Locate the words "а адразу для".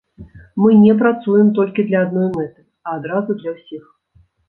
2.89-3.51